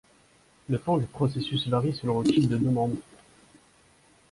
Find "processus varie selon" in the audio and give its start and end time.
1.05-2.21